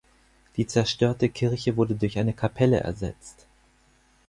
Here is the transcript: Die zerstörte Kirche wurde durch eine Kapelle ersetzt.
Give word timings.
Die 0.57 0.65
zerstörte 0.65 1.29
Kirche 1.29 1.77
wurde 1.77 1.93
durch 1.93 2.17
eine 2.17 2.33
Kapelle 2.33 2.79
ersetzt. 2.79 3.45